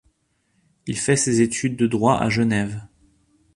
Il 0.87 0.97
fait 0.97 1.15
ses 1.15 1.41
études 1.41 1.77
de 1.77 1.85
droit 1.85 2.17
à 2.17 2.27
Genève. 2.27 2.81